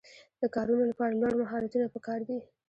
د 0.41 0.43
کارونو 0.55 0.83
لپاره 0.91 1.13
لوړ 1.21 1.33
مهارتونه 1.41 1.85
پکار 1.95 2.19
دي. 2.27 2.37